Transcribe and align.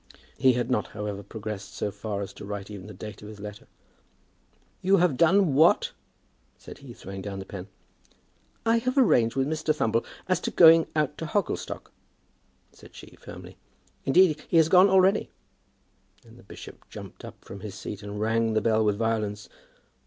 He 0.39 0.53
had 0.53 0.71
not, 0.71 0.87
however, 0.87 1.21
progressed 1.21 1.75
so 1.75 1.91
far 1.91 2.21
as 2.23 2.33
to 2.33 2.43
write 2.43 2.71
even 2.71 2.87
the 2.87 2.93
date 2.95 3.21
of 3.21 3.27
his 3.27 3.39
letter. 3.39 3.67
"You 4.81 4.97
have 4.97 5.15
done 5.15 5.53
what?" 5.53 5.91
said 6.57 6.79
he, 6.79 6.91
throwing 6.91 7.21
down 7.21 7.37
the 7.37 7.45
pen. 7.45 7.67
"I 8.65 8.79
have 8.79 8.97
arranged 8.97 9.35
with 9.35 9.45
Mr. 9.47 9.75
Thumble 9.75 10.03
as 10.27 10.39
to 10.39 10.49
going 10.49 10.87
out 10.95 11.19
to 11.19 11.27
Hogglestock," 11.27 11.91
said 12.71 12.95
she 12.95 13.15
firmly. 13.15 13.57
"Indeed 14.03 14.43
he 14.47 14.57
has 14.57 14.69
gone 14.69 14.89
already." 14.89 15.29
Then 16.23 16.37
the 16.37 16.41
bishop 16.41 16.89
jumped 16.89 17.23
up 17.23 17.45
from 17.45 17.59
his 17.59 17.75
seat, 17.75 18.01
and 18.01 18.19
rang 18.19 18.53
the 18.53 18.59
bell 18.61 18.83
with 18.83 18.97
violence. 18.97 19.49